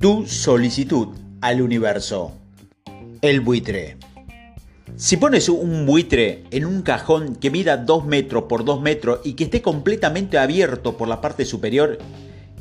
Tu 0.00 0.26
solicitud 0.26 1.08
al 1.42 1.60
universo. 1.60 2.32
El 3.20 3.42
buitre. 3.42 3.98
Si 4.96 5.18
pones 5.18 5.50
un 5.50 5.84
buitre 5.84 6.44
en 6.50 6.64
un 6.64 6.80
cajón 6.80 7.36
que 7.36 7.50
mida 7.50 7.76
2 7.76 8.06
metros 8.06 8.44
por 8.44 8.64
2 8.64 8.80
metros 8.80 9.20
y 9.24 9.34
que 9.34 9.44
esté 9.44 9.60
completamente 9.60 10.38
abierto 10.38 10.96
por 10.96 11.06
la 11.06 11.20
parte 11.20 11.44
superior, 11.44 11.98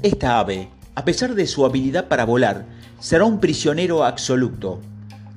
esta 0.03 0.37
ave, 0.37 0.67
a 0.95 1.05
pesar 1.05 1.33
de 1.33 1.47
su 1.47 1.65
habilidad 1.65 2.09
para 2.09 2.25
volar, 2.25 2.65
será 2.99 3.23
un 3.23 3.39
prisionero 3.39 4.03
absoluto. 4.03 4.81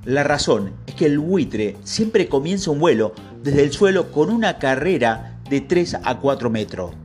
La 0.05 0.25
razón 0.25 0.73
es 0.89 0.97
que 0.97 1.07
el 1.07 1.21
buitre 1.21 1.77
siempre 1.85 2.27
comienza 2.29 2.73
un 2.73 2.81
vuelo 2.81 3.13
desde 3.45 3.63
el 3.63 3.71
suelo 3.71 4.11
con 4.11 4.29
una 4.29 4.59
carrera 4.59 5.39
de 5.49 5.61
3 5.61 5.99
a 6.03 6.19
4 6.19 6.51
metros. 6.51 6.97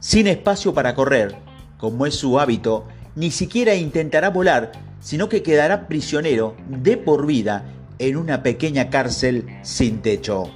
Sin 0.00 0.26
espacio 0.26 0.74
para 0.74 0.94
correr, 0.94 1.34
como 1.78 2.04
es 2.04 2.14
su 2.14 2.38
hábito, 2.38 2.86
ni 3.16 3.30
siquiera 3.30 3.74
intentará 3.74 4.30
volar, 4.30 4.72
sino 5.00 5.28
que 5.28 5.42
quedará 5.42 5.86
prisionero 5.86 6.56
de 6.68 6.96
por 6.96 7.26
vida 7.26 7.64
en 7.98 8.16
una 8.16 8.42
pequeña 8.42 8.90
cárcel 8.90 9.46
sin 9.62 10.02
techo. 10.02 10.50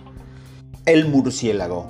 El 0.86 1.06
murciélago. 1.06 1.86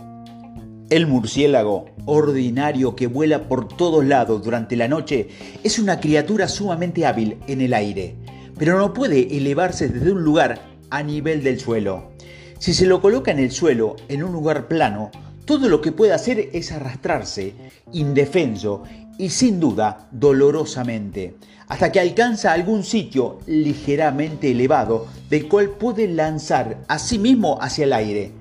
El 0.90 1.06
murciélago, 1.06 1.86
ordinario 2.06 2.96
que 2.96 3.06
vuela 3.06 3.48
por 3.48 3.68
todos 3.68 4.04
lados 4.04 4.42
durante 4.42 4.76
la 4.76 4.88
noche, 4.88 5.28
es 5.62 5.78
una 5.78 6.00
criatura 6.00 6.48
sumamente 6.48 7.06
hábil 7.06 7.38
en 7.46 7.60
el 7.60 7.74
aire, 7.74 8.16
pero 8.59 8.78
no 8.78 8.95
puede 8.95 9.37
elevarse 9.37 9.88
desde 9.88 10.12
un 10.12 10.24
lugar 10.24 10.60
a 10.90 11.02
nivel 11.02 11.42
del 11.42 11.60
suelo. 11.60 12.12
Si 12.59 12.74
se 12.74 12.87
lo 12.87 13.00
coloca 13.00 13.30
en 13.30 13.38
el 13.38 13.52
suelo, 13.52 13.96
en 14.09 14.23
un 14.24 14.32
lugar 14.32 14.66
plano, 14.66 15.10
todo 15.45 15.68
lo 15.68 15.80
que 15.80 15.92
puede 15.92 16.12
hacer 16.12 16.50
es 16.52 16.73
arrastrarse, 16.73 17.54
indefenso 17.92 18.82
y 19.18 19.30
sin 19.30 19.60
duda 19.60 20.08
dolorosamente, 20.12 21.34
hasta 21.66 21.93
que 21.93 22.01
alcanza 22.01 22.52
algún 22.52 22.84
sitio 22.84 23.40
ligeramente 23.46 24.52
elevado 24.52 25.06
del 25.29 25.48
cual 25.48 25.70
puede 25.70 26.09
lanzar 26.09 26.79
a 26.88 26.98
sí 26.98 27.18
mismo 27.18 27.59
hacia 27.60 27.84
el 27.84 27.93
aire. 27.93 28.32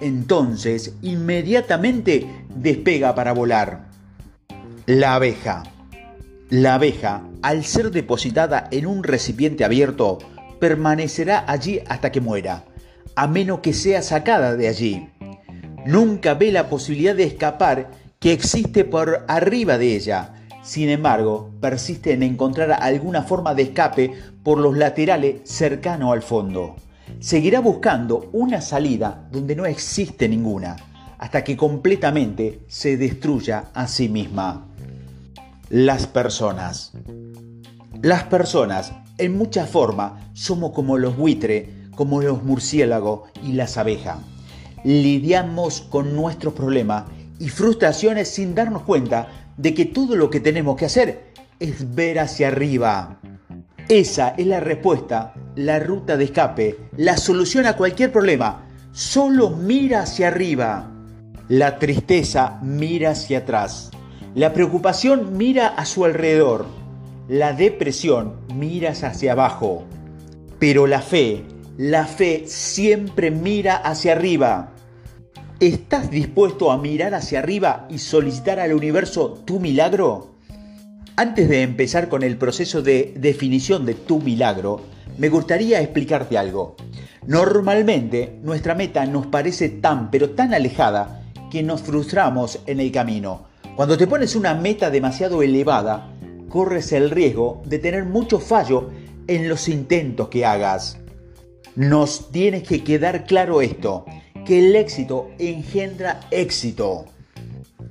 Entonces, 0.00 0.92
inmediatamente 1.00 2.26
despega 2.54 3.14
para 3.14 3.32
volar. 3.32 3.86
La 4.84 5.14
abeja. 5.14 5.62
La 6.50 6.74
abeja, 6.74 7.22
al 7.42 7.64
ser 7.64 7.90
depositada 7.90 8.68
en 8.70 8.86
un 8.86 9.02
recipiente 9.02 9.64
abierto, 9.64 10.18
permanecerá 10.60 11.44
allí 11.48 11.80
hasta 11.88 12.12
que 12.12 12.20
muera, 12.20 12.64
a 13.14 13.26
menos 13.26 13.60
que 13.60 13.72
sea 13.72 14.02
sacada 14.02 14.54
de 14.54 14.68
allí. 14.68 15.08
Nunca 15.86 16.34
ve 16.34 16.52
la 16.52 16.68
posibilidad 16.68 17.14
de 17.14 17.24
escapar 17.24 17.90
que 18.18 18.32
existe 18.32 18.84
por 18.84 19.24
arriba 19.28 19.78
de 19.78 19.94
ella. 19.94 20.34
Sin 20.62 20.88
embargo, 20.88 21.50
persiste 21.60 22.12
en 22.12 22.22
encontrar 22.22 22.72
alguna 22.72 23.22
forma 23.22 23.54
de 23.54 23.62
escape 23.62 24.12
por 24.42 24.58
los 24.58 24.76
laterales 24.76 25.42
cercano 25.44 26.12
al 26.12 26.22
fondo. 26.22 26.76
Seguirá 27.20 27.60
buscando 27.60 28.28
una 28.32 28.60
salida 28.60 29.28
donde 29.30 29.54
no 29.54 29.64
existe 29.64 30.28
ninguna, 30.28 30.76
hasta 31.18 31.44
que 31.44 31.56
completamente 31.56 32.60
se 32.66 32.96
destruya 32.96 33.70
a 33.74 33.86
sí 33.86 34.08
misma. 34.08 34.66
Las 35.68 36.06
personas. 36.06 36.92
Las 38.02 38.24
personas, 38.24 38.92
en 39.18 39.36
muchas 39.36 39.70
formas, 39.70 40.12
somos 40.34 40.72
como 40.72 40.98
los 40.98 41.16
buitres, 41.16 41.68
como 41.94 42.22
los 42.22 42.42
murciélagos 42.42 43.30
y 43.42 43.52
las 43.52 43.78
abejas. 43.78 44.18
Lidiamos 44.84 45.80
con 45.80 46.14
nuestros 46.14 46.54
problemas 46.54 47.04
y 47.38 47.48
frustraciones 47.48 48.28
sin 48.28 48.54
darnos 48.54 48.82
cuenta 48.82 49.28
de 49.56 49.74
que 49.74 49.86
todo 49.86 50.16
lo 50.16 50.30
que 50.30 50.40
tenemos 50.40 50.76
que 50.76 50.86
hacer 50.86 51.32
es 51.58 51.94
ver 51.94 52.18
hacia 52.18 52.48
arriba. 52.48 53.18
Esa 53.88 54.30
es 54.30 54.46
la 54.46 54.60
respuesta, 54.60 55.34
la 55.54 55.78
ruta 55.78 56.16
de 56.16 56.24
escape, 56.24 56.76
la 56.96 57.16
solución 57.16 57.66
a 57.66 57.76
cualquier 57.76 58.10
problema. 58.10 58.66
Solo 58.92 59.50
mira 59.50 60.02
hacia 60.02 60.28
arriba. 60.28 60.90
La 61.48 61.78
tristeza 61.78 62.58
mira 62.62 63.10
hacia 63.10 63.38
atrás. 63.38 63.90
La 64.34 64.52
preocupación 64.52 65.36
mira 65.36 65.68
a 65.68 65.86
su 65.86 66.04
alrededor. 66.04 66.66
La 67.28 67.52
depresión 67.52 68.34
mira 68.54 68.90
hacia 68.90 69.32
abajo. 69.32 69.84
Pero 70.58 70.86
la 70.86 71.00
fe, 71.00 71.44
la 71.76 72.06
fe 72.06 72.44
siempre 72.46 73.30
mira 73.30 73.76
hacia 73.76 74.12
arriba. 74.12 74.72
¿Estás 75.60 76.10
dispuesto 76.10 76.70
a 76.70 76.76
mirar 76.76 77.14
hacia 77.14 77.38
arriba 77.38 77.86
y 77.88 77.96
solicitar 77.96 78.60
al 78.60 78.74
universo 78.74 79.42
tu 79.46 79.58
milagro? 79.58 80.34
Antes 81.16 81.48
de 81.48 81.62
empezar 81.62 82.10
con 82.10 82.22
el 82.22 82.36
proceso 82.36 82.82
de 82.82 83.14
definición 83.16 83.86
de 83.86 83.94
tu 83.94 84.20
milagro, 84.20 84.82
me 85.16 85.30
gustaría 85.30 85.80
explicarte 85.80 86.36
algo. 86.36 86.76
Normalmente 87.26 88.38
nuestra 88.42 88.74
meta 88.74 89.06
nos 89.06 89.28
parece 89.28 89.70
tan 89.70 90.10
pero 90.10 90.32
tan 90.32 90.52
alejada 90.52 91.22
que 91.50 91.62
nos 91.62 91.80
frustramos 91.80 92.60
en 92.66 92.78
el 92.78 92.92
camino. 92.92 93.46
Cuando 93.76 93.96
te 93.96 94.06
pones 94.06 94.36
una 94.36 94.52
meta 94.52 94.90
demasiado 94.90 95.42
elevada, 95.42 96.12
corres 96.50 96.92
el 96.92 97.08
riesgo 97.08 97.62
de 97.64 97.78
tener 97.78 98.04
mucho 98.04 98.40
fallo 98.40 98.90
en 99.26 99.48
los 99.48 99.70
intentos 99.70 100.28
que 100.28 100.44
hagas. 100.44 100.98
Nos 101.76 102.30
tiene 102.30 102.62
que 102.62 102.84
quedar 102.84 103.24
claro 103.24 103.62
esto 103.62 104.04
que 104.46 104.60
el 104.60 104.76
éxito 104.76 105.30
engendra 105.38 106.20
éxito. 106.30 107.06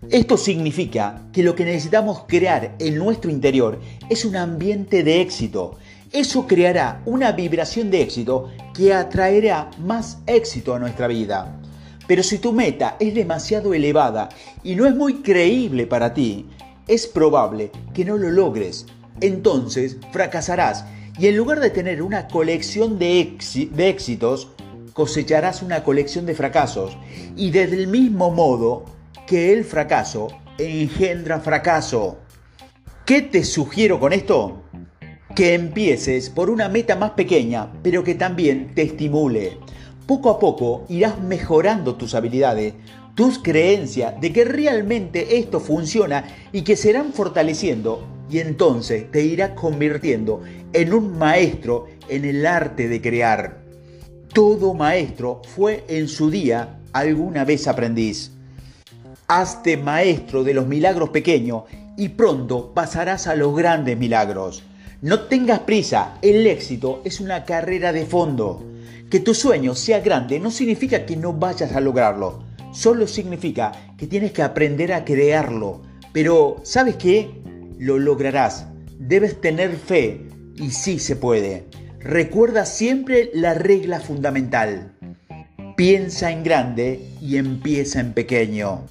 Esto 0.10 0.38
significa 0.38 1.22
que 1.34 1.44
lo 1.44 1.56
que 1.56 1.66
necesitamos 1.66 2.24
crear 2.28 2.76
en 2.80 2.98
nuestro 2.98 3.30
interior 3.30 3.80
es 4.10 4.24
un 4.24 4.36
ambiente 4.36 5.04
de 5.04 5.22
éxito. 5.22 5.78
Eso 6.12 6.48
creará 6.48 7.02
una 7.06 7.32
vibración 7.34 7.92
de 7.92 8.02
éxito 8.02 8.52
que 8.74 8.94
atraerá 8.94 9.70
más 9.80 10.20
éxito 10.28 10.74
a 10.74 10.80
nuestra 10.80 11.08
vida. 11.08 11.60
Pero 12.08 12.24
si 12.24 12.38
tu 12.38 12.54
meta 12.54 12.96
es 13.00 13.14
demasiado 13.14 13.74
elevada 13.74 14.30
y 14.64 14.76
no 14.76 14.86
es 14.86 14.96
muy 14.96 15.16
creíble 15.16 15.88
para 15.88 16.14
ti, 16.14 16.46
es 16.88 17.08
probable 17.08 17.72
que 17.94 18.06
no 18.06 18.18
lo 18.18 18.30
logres. 18.30 18.86
Entonces 19.22 19.98
fracasarás 20.12 20.86
y 21.18 21.28
en 21.28 21.38
lugar 21.38 21.60
de 21.62 21.70
tener 21.70 22.02
una 22.02 22.28
colección 22.28 23.00
de, 23.00 23.38
éxitos, 23.78 24.50
cosecharás 24.96 25.62
una 25.62 25.84
colección 25.84 26.26
de 26.26 26.36
fracasos 26.36 26.98
y 27.36 27.52
del 27.52 27.88
mismo 27.88 28.32
modo 28.32 28.86
que 29.28 29.52
el 29.52 29.66
fracaso 29.66 30.30
engendra 30.58 31.42
fracaso. 31.42 32.20
¿Qué 33.06 33.22
te 33.22 33.44
sugiero 33.44 34.00
con 34.00 34.14
esto? 34.14 34.64
Que 35.36 35.54
empieces 35.54 36.30
por 36.30 36.50
una 36.50 36.70
meta 36.70 36.96
más 36.96 37.12
pequeña, 37.12 37.74
pero 37.84 38.06
que 38.06 38.16
también 38.16 38.74
te 38.74 38.84
estimule. 38.84 39.58
Poco 40.08 40.30
a 40.30 40.40
poco 40.40 40.86
irás 40.88 41.20
mejorando 41.20 41.96
tus 41.96 42.16
habilidades, 42.16 42.76
tus 43.16 43.40
creencias 43.40 44.22
de 44.22 44.32
que 44.32 44.46
realmente 44.46 45.40
esto 45.40 45.60
funciona 45.60 46.24
y 46.54 46.62
que 46.62 46.78
serán 46.78 47.12
fortaleciendo 47.12 48.08
y 48.32 48.40
entonces 48.40 49.12
te 49.12 49.26
irás 49.26 49.52
convirtiendo 49.52 50.42
en 50.72 50.94
un 50.94 51.18
maestro 51.18 51.88
en 52.08 52.24
el 52.24 52.46
arte 52.46 52.88
de 52.88 53.02
crear. 53.02 53.65
Todo 54.36 54.74
maestro 54.74 55.42
fue 55.56 55.86
en 55.88 56.10
su 56.10 56.30
día 56.30 56.82
alguna 56.92 57.46
vez 57.46 57.70
aprendiz. 57.70 58.34
Hazte 59.30 59.78
maestro 59.78 60.44
de 60.44 60.54
los 60.54 60.68
milagros 60.68 61.12
pequeños 61.12 61.64
y 61.96 62.10
pronto 62.10 62.74
pasarás 62.74 63.28
a 63.28 63.36
los 63.36 63.56
grandes 63.56 63.98
milagros. 63.98 64.64
No 65.02 65.22
tengas 65.22 65.60
prisa, 65.62 66.18
el 66.22 66.46
éxito 66.48 67.02
es 67.06 67.22
una 67.22 67.46
carrera 67.46 67.94
de 67.94 68.06
fondo. 68.06 68.62
Que 69.10 69.22
tu 69.22 69.34
sueño 69.34 69.74
sea 69.74 70.02
grande 70.02 70.38
no 70.42 70.52
significa 70.52 71.06
que 71.06 71.16
no 71.16 71.32
vayas 71.32 71.72
a 71.72 71.80
lograrlo, 71.80 72.44
solo 72.74 73.08
significa 73.08 73.72
que 73.98 74.06
tienes 74.06 74.34
que 74.34 74.44
aprender 74.44 74.92
a 74.92 75.06
crearlo. 75.06 75.82
Pero, 76.12 76.58
¿sabes 76.64 76.98
qué? 76.98 77.42
Lo 77.80 78.00
lograrás. 78.00 78.68
Debes 79.00 79.40
tener 79.40 79.78
fe 79.78 80.28
y 80.58 80.72
sí 80.72 81.00
se 81.00 81.16
puede. 81.16 81.64
Recuerda 82.06 82.68
siempre 82.68 83.32
la 83.34 83.56
regla 83.56 84.00
fundamental. 84.00 84.92
Piensa 85.76 86.32
en 86.32 86.44
grande 86.44 87.04
y 87.20 87.38
empieza 87.38 88.00
en 88.00 88.14
pequeño. 88.14 88.84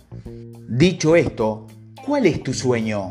Dicho 0.68 1.14
esto, 1.14 1.68
¿cuál 2.04 2.26
es 2.26 2.42
tu 2.42 2.52
sueño? 2.52 3.10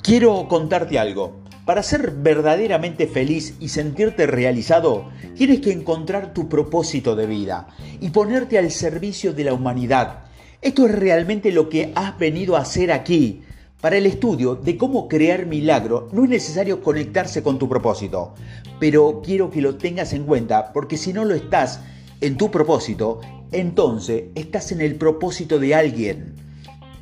Quiero 0.00 0.46
contarte 0.46 1.00
algo. 1.00 1.42
Para 1.64 1.82
ser 1.82 2.12
verdaderamente 2.12 3.08
feliz 3.08 3.56
y 3.58 3.70
sentirte 3.70 4.28
realizado, 4.28 5.10
tienes 5.34 5.58
que 5.58 5.72
encontrar 5.72 6.32
tu 6.32 6.48
propósito 6.48 7.16
de 7.16 7.26
vida 7.26 7.66
y 8.00 8.10
ponerte 8.10 8.58
al 8.58 8.70
servicio 8.70 9.32
de 9.32 9.42
la 9.42 9.54
humanidad. 9.54 10.20
Esto 10.62 10.86
es 10.86 10.94
realmente 10.94 11.50
lo 11.50 11.68
que 11.68 11.90
has 11.96 12.16
venido 12.16 12.56
a 12.56 12.60
hacer 12.60 12.92
aquí, 12.92 13.42
para 13.80 13.96
el 13.96 14.06
estudio 14.06 14.54
de 14.54 14.76
cómo 14.76 15.08
crear 15.08 15.46
milagro 15.46 16.08
no 16.12 16.24
es 16.24 16.30
necesario 16.30 16.82
conectarse 16.82 17.42
con 17.42 17.58
tu 17.58 17.68
propósito, 17.68 18.34
pero 18.80 19.20
quiero 19.24 19.50
que 19.50 19.60
lo 19.60 19.76
tengas 19.76 20.12
en 20.12 20.24
cuenta 20.24 20.72
porque 20.72 20.96
si 20.96 21.12
no 21.12 21.24
lo 21.24 21.34
estás 21.34 21.80
en 22.20 22.36
tu 22.36 22.50
propósito, 22.50 23.20
entonces 23.52 24.24
estás 24.34 24.72
en 24.72 24.80
el 24.80 24.96
propósito 24.96 25.58
de 25.58 25.74
alguien. 25.74 26.34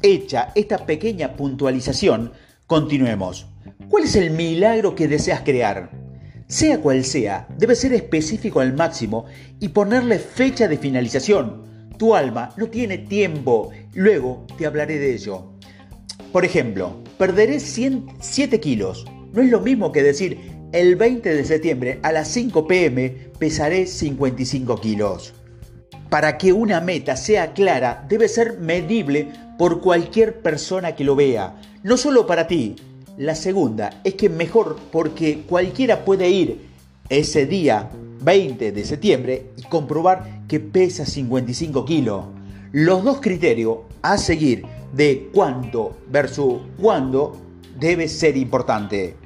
Hecha 0.02 0.52
esta 0.54 0.84
pequeña 0.84 1.34
puntualización, 1.36 2.32
continuemos. 2.66 3.46
¿Cuál 3.88 4.04
es 4.04 4.16
el 4.16 4.30
milagro 4.30 4.94
que 4.94 5.08
deseas 5.08 5.42
crear? 5.42 5.90
Sea 6.46 6.80
cual 6.80 7.04
sea, 7.04 7.46
debe 7.56 7.74
ser 7.74 7.94
específico 7.94 8.60
al 8.60 8.74
máximo 8.74 9.24
y 9.60 9.68
ponerle 9.68 10.18
fecha 10.18 10.68
de 10.68 10.76
finalización. 10.76 11.88
Tu 11.96 12.14
alma 12.14 12.50
no 12.56 12.66
tiene 12.68 12.98
tiempo. 12.98 13.70
Luego 13.94 14.46
te 14.58 14.66
hablaré 14.66 14.98
de 14.98 15.14
ello. 15.14 15.53
Por 16.34 16.44
ejemplo, 16.44 16.96
perderé 17.16 17.60
7 17.60 18.58
kilos. 18.58 19.06
No 19.32 19.40
es 19.40 19.50
lo 19.50 19.60
mismo 19.60 19.92
que 19.92 20.02
decir 20.02 20.40
el 20.72 20.96
20 20.96 21.32
de 21.32 21.44
septiembre 21.44 22.00
a 22.02 22.10
las 22.10 22.26
5 22.26 22.66
pm 22.66 23.10
pesaré 23.38 23.86
55 23.86 24.80
kilos. 24.80 25.32
Para 26.10 26.36
que 26.36 26.52
una 26.52 26.80
meta 26.80 27.14
sea 27.14 27.52
clara, 27.52 28.04
debe 28.08 28.26
ser 28.26 28.58
medible 28.58 29.28
por 29.58 29.80
cualquier 29.80 30.40
persona 30.40 30.96
que 30.96 31.04
lo 31.04 31.14
vea, 31.14 31.54
no 31.84 31.96
solo 31.96 32.26
para 32.26 32.48
ti. 32.48 32.74
La 33.16 33.36
segunda 33.36 34.00
es 34.02 34.14
que 34.14 34.28
mejor 34.28 34.76
porque 34.90 35.44
cualquiera 35.48 36.04
puede 36.04 36.28
ir 36.30 36.62
ese 37.10 37.46
día 37.46 37.90
20 38.22 38.72
de 38.72 38.84
septiembre 38.84 39.50
y 39.56 39.62
comprobar 39.62 40.42
que 40.48 40.58
pesa 40.58 41.06
55 41.06 41.84
kilos. 41.84 42.24
Los 42.72 43.04
dos 43.04 43.20
criterios 43.20 43.78
a 44.02 44.18
seguir 44.18 44.73
de 44.94 45.30
cuánto 45.32 45.96
versus 46.08 46.60
cuándo 46.80 47.36
debe 47.78 48.08
ser 48.08 48.36
importante. 48.36 49.16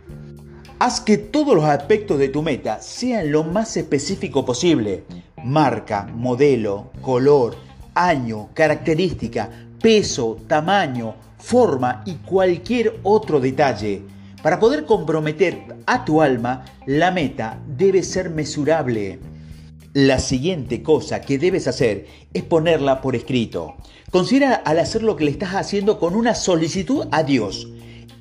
Haz 0.79 1.01
que 1.01 1.19
todos 1.19 1.55
los 1.55 1.65
aspectos 1.65 2.19
de 2.19 2.29
tu 2.29 2.43
meta 2.43 2.81
sean 2.81 3.33
lo 3.33 3.45
más 3.45 3.77
específico 3.77 4.45
posible. 4.45 5.05
Marca, 5.45 6.09
modelo, 6.15 6.91
color, 7.03 7.57
año, 7.95 8.49
característica, 8.55 9.51
peso, 9.83 10.39
tamaño, 10.47 11.17
forma 11.39 12.03
y 12.07 12.15
cualquier 12.15 13.01
otro 13.03 13.41
detalle. 13.41 14.03
Para 14.43 14.61
poder 14.61 14.85
comprometer 14.85 15.65
a 15.87 16.05
tu 16.05 16.23
alma, 16.23 16.65
la 16.87 17.11
meta 17.11 17.61
debe 17.67 18.05
ser 18.05 18.31
mesurable. 18.31 19.19
La 19.95 20.21
siguiente 20.21 20.83
cosa 20.83 21.21
que 21.21 21.39
debes 21.39 21.67
hacer 21.67 22.07
es 22.33 22.45
ponerla 22.45 23.01
por 23.01 23.17
escrito. 23.17 23.75
Considera 24.11 24.55
al 24.55 24.79
hacer 24.79 25.03
lo 25.03 25.17
que 25.17 25.25
le 25.25 25.31
estás 25.31 25.55
haciendo 25.55 25.99
con 25.99 26.15
una 26.15 26.35
solicitud 26.35 27.07
a 27.11 27.23
Dios. 27.23 27.69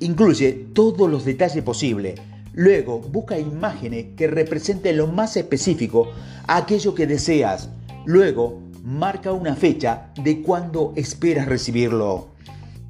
Incluye 0.00 0.52
todos 0.74 1.08
los 1.08 1.24
detalles 1.24 1.64
posibles. 1.64 2.20
Luego 2.52 2.98
busca 2.98 3.38
imágenes 3.38 4.08
que 4.14 4.26
representen 4.26 4.98
lo 4.98 5.06
más 5.06 5.38
específico 5.38 6.10
a 6.46 6.58
aquello 6.58 6.94
que 6.94 7.06
deseas. 7.06 7.70
Luego 8.04 8.60
marca 8.84 9.32
una 9.32 9.56
fecha 9.56 10.10
de 10.22 10.42
cuándo 10.42 10.92
esperas 10.94 11.46
recibirlo. 11.46 12.28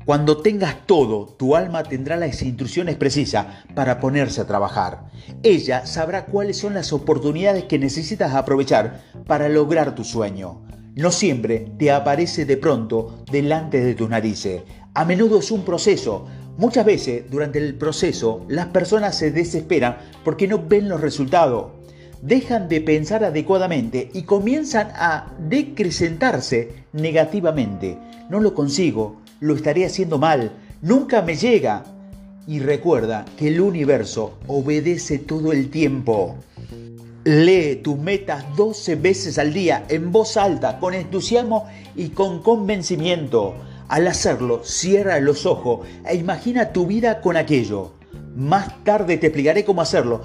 Cuando 0.04 0.38
tengas 0.38 0.84
todo, 0.84 1.26
tu 1.26 1.54
alma 1.54 1.84
tendrá 1.84 2.16
las 2.16 2.42
instrucciones 2.42 2.96
precisas 2.96 3.46
para 3.76 4.00
ponerse 4.00 4.40
a 4.40 4.46
trabajar. 4.46 5.04
Ella 5.44 5.86
sabrá 5.86 6.24
cuáles 6.24 6.56
son 6.56 6.74
las 6.74 6.92
oportunidades 6.92 7.64
que 7.64 7.78
necesitas 7.78 8.34
aprovechar 8.34 9.02
para 9.26 9.48
lograr 9.48 9.94
tu 9.94 10.02
sueño. 10.02 10.67
No 10.98 11.12
siempre 11.12 11.70
te 11.78 11.92
aparece 11.92 12.44
de 12.44 12.56
pronto 12.56 13.22
delante 13.30 13.80
de 13.80 13.94
tus 13.94 14.10
narices. 14.10 14.62
A 14.94 15.04
menudo 15.04 15.38
es 15.38 15.52
un 15.52 15.64
proceso. 15.64 16.26
Muchas 16.56 16.84
veces 16.84 17.30
durante 17.30 17.60
el 17.60 17.76
proceso 17.76 18.44
las 18.48 18.66
personas 18.66 19.16
se 19.16 19.30
desesperan 19.30 19.98
porque 20.24 20.48
no 20.48 20.60
ven 20.60 20.88
los 20.88 21.00
resultados. 21.00 21.66
Dejan 22.20 22.68
de 22.68 22.80
pensar 22.80 23.22
adecuadamente 23.22 24.10
y 24.12 24.24
comienzan 24.24 24.88
a 24.96 25.32
decrecentarse 25.38 26.72
negativamente. 26.92 27.96
No 28.28 28.40
lo 28.40 28.52
consigo, 28.52 29.20
lo 29.38 29.54
estaré 29.54 29.86
haciendo 29.86 30.18
mal, 30.18 30.50
nunca 30.82 31.22
me 31.22 31.36
llega. 31.36 31.84
Y 32.48 32.58
recuerda 32.58 33.24
que 33.36 33.46
el 33.46 33.60
universo 33.60 34.36
obedece 34.48 35.18
todo 35.18 35.52
el 35.52 35.70
tiempo. 35.70 36.34
Lee 37.28 37.76
tus 37.84 37.98
metas 37.98 38.42
12 38.56 38.96
veces 38.96 39.38
al 39.38 39.52
día 39.52 39.84
en 39.90 40.10
voz 40.12 40.38
alta, 40.38 40.78
con 40.78 40.94
entusiasmo 40.94 41.68
y 41.94 42.08
con 42.08 42.40
convencimiento. 42.40 43.54
Al 43.88 44.06
hacerlo, 44.06 44.62
cierra 44.64 45.20
los 45.20 45.44
ojos 45.44 45.86
e 46.06 46.16
imagina 46.16 46.72
tu 46.72 46.86
vida 46.86 47.20
con 47.20 47.36
aquello. 47.36 47.92
Más 48.34 48.82
tarde 48.82 49.18
te 49.18 49.26
explicaré 49.26 49.66
cómo 49.66 49.82
hacerlo. 49.82 50.22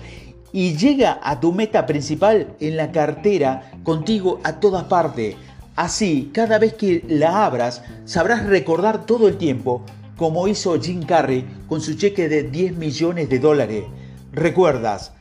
Y 0.53 0.77
llega 0.77 1.19
a 1.21 1.41
tu 1.41 1.51
meta 1.51 1.85
principal 1.85 2.55
en 2.61 2.77
la 2.77 2.93
cartera 2.93 3.73
contigo 3.83 4.39
a 4.45 4.61
todas 4.61 4.85
partes. 4.85 5.35
Así, 5.75 6.31
cada 6.33 6.57
vez 6.57 6.73
que 6.75 7.03
la 7.09 7.45
abras, 7.45 7.83
sabrás 8.05 8.45
recordar 8.45 9.05
todo 9.05 9.27
el 9.27 9.35
tiempo, 9.35 9.83
como 10.15 10.47
hizo 10.47 10.79
Jim 10.79 11.03
Carrey 11.03 11.45
con 11.67 11.81
su 11.81 11.95
cheque 11.95 12.29
de 12.29 12.43
10 12.43 12.77
millones 12.77 13.27
de 13.27 13.39
dólares. 13.39 13.83
Recuerdas, 14.31 15.11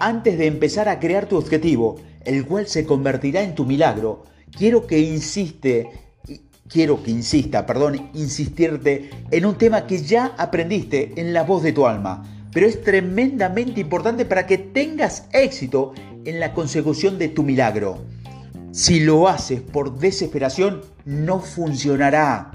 antes 0.00 0.38
de 0.38 0.46
empezar 0.46 0.88
a 0.88 0.98
crear 0.98 1.26
tu 1.26 1.36
objetivo, 1.36 2.00
el 2.24 2.44
cual 2.46 2.66
se 2.66 2.84
convertirá 2.84 3.42
en 3.42 3.54
tu 3.54 3.64
milagro, 3.64 4.24
quiero 4.56 4.86
que 4.86 4.98
insiste, 4.98 5.88
quiero 6.68 7.02
que 7.02 7.10
insista, 7.10 7.66
perdón, 7.66 8.10
insistirte 8.14 9.10
en 9.30 9.46
un 9.46 9.56
tema 9.56 9.86
que 9.86 10.02
ya 10.02 10.34
aprendiste 10.38 11.12
en 11.16 11.32
la 11.32 11.42
voz 11.42 11.62
de 11.62 11.72
tu 11.72 11.86
alma, 11.86 12.48
pero 12.52 12.66
es 12.66 12.82
tremendamente 12.82 13.80
importante 13.80 14.24
para 14.24 14.46
que 14.46 14.58
tengas 14.58 15.28
éxito 15.32 15.92
en 16.24 16.40
la 16.40 16.52
consecución 16.52 17.18
de 17.18 17.28
tu 17.28 17.42
milagro. 17.42 18.04
Si 18.72 19.00
lo 19.00 19.28
haces 19.28 19.60
por 19.60 19.98
desesperación, 19.98 20.82
no 21.04 21.40
funcionará. 21.40 22.52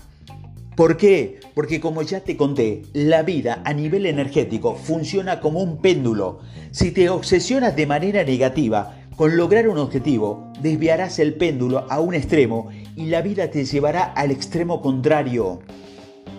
¿Por 0.75 0.97
qué? 0.97 1.39
Porque 1.53 1.79
como 1.79 2.01
ya 2.01 2.19
te 2.19 2.35
conté, 2.35 2.81
la 2.91 3.23
vida 3.23 3.61
a 3.63 3.71
nivel 3.71 4.05
energético 4.05 4.75
funciona 4.75 5.39
como 5.39 5.61
un 5.61 5.77
péndulo. 5.77 6.39
Si 6.71 6.91
te 6.91 7.09
obsesionas 7.09 7.77
de 7.77 7.87
manera 7.87 8.25
negativa 8.25 8.97
con 9.15 9.37
lograr 9.37 9.69
un 9.69 9.77
objetivo, 9.77 10.51
desviarás 10.61 11.19
el 11.19 11.35
péndulo 11.35 11.85
a 11.89 12.01
un 12.01 12.13
extremo 12.13 12.67
y 12.97 13.05
la 13.05 13.21
vida 13.21 13.49
te 13.49 13.63
llevará 13.63 14.03
al 14.03 14.31
extremo 14.31 14.81
contrario. 14.81 15.61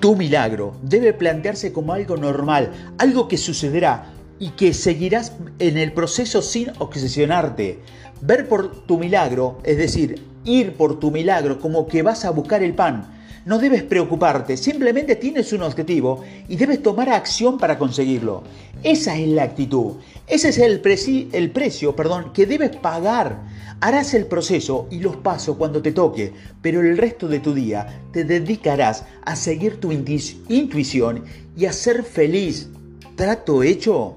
Tu 0.00 0.14
milagro 0.16 0.76
debe 0.82 1.14
plantearse 1.14 1.72
como 1.72 1.94
algo 1.94 2.18
normal, 2.18 2.72
algo 2.98 3.28
que 3.28 3.38
sucederá 3.38 4.12
y 4.38 4.50
que 4.50 4.74
seguirás 4.74 5.32
en 5.58 5.78
el 5.78 5.92
proceso 5.92 6.42
sin 6.42 6.72
obsesionarte. 6.78 7.78
Ver 8.20 8.46
por 8.48 8.84
tu 8.84 8.98
milagro, 8.98 9.60
es 9.64 9.78
decir, 9.78 10.22
ir 10.44 10.74
por 10.74 11.00
tu 11.00 11.10
milagro 11.10 11.58
como 11.58 11.86
que 11.86 12.02
vas 12.02 12.26
a 12.26 12.30
buscar 12.30 12.62
el 12.62 12.74
pan. 12.74 13.15
No 13.46 13.60
debes 13.60 13.84
preocuparte, 13.84 14.56
simplemente 14.56 15.14
tienes 15.14 15.52
un 15.52 15.62
objetivo 15.62 16.24
y 16.48 16.56
debes 16.56 16.82
tomar 16.82 17.08
acción 17.10 17.58
para 17.58 17.78
conseguirlo. 17.78 18.42
Esa 18.82 19.16
es 19.16 19.28
la 19.28 19.44
actitud, 19.44 19.98
ese 20.26 20.48
es 20.48 20.58
el, 20.58 20.80
precio 20.80 21.94
perdón, 21.94 22.32
que 22.32 22.44
debes 22.44 22.74
pagar. 22.74 23.40
Harás 23.80 24.14
el 24.14 24.26
proceso 24.26 24.88
y 24.90 24.98
los 24.98 25.14
pasos 25.18 25.56
cuando 25.58 25.80
te 25.80 25.92
toque, 25.92 26.32
pero 26.60 26.80
el 26.80 26.98
resto 26.98 27.28
de 27.28 27.38
tu 27.38 27.54
día 27.54 28.00
te 28.12 28.24
dedicarás 28.24 29.04
a 29.24 29.36
seguir 29.36 29.78
tu 29.78 29.92
intuición 29.92 31.24
y 31.56 31.66
a 31.66 31.72
ser 31.72 32.02
feliz. 32.02 32.68
¿Trato 33.14 33.62
hecho? 33.62 34.14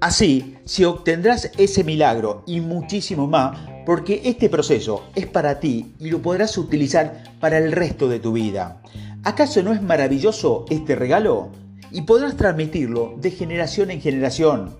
Así, 0.00 0.58
si 0.64 0.84
obtendrás 0.84 1.50
ese 1.58 1.82
milagro 1.82 2.44
y 2.46 2.60
muchísimo 2.60 3.26
más, 3.26 3.58
porque 3.84 4.22
este 4.24 4.48
proceso 4.48 5.04
es 5.14 5.26
para 5.26 5.60
ti 5.60 5.94
y 5.98 6.10
lo 6.10 6.22
podrás 6.22 6.56
utilizar 6.58 7.24
para 7.40 7.58
el 7.58 7.72
resto 7.72 8.08
de 8.08 8.20
tu 8.20 8.32
vida. 8.32 8.80
¿Acaso 9.22 9.62
no 9.62 9.72
es 9.72 9.82
maravilloso 9.82 10.66
este 10.70 10.94
regalo? 10.94 11.50
Y 11.90 12.02
podrás 12.02 12.36
transmitirlo 12.36 13.14
de 13.18 13.30
generación 13.30 13.90
en 13.90 14.00
generación. 14.00 14.76